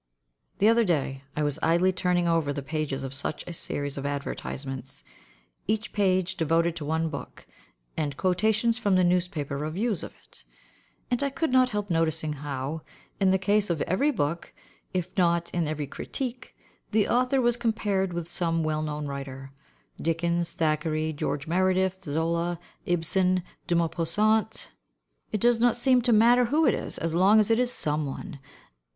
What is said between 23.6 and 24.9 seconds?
De Maupassant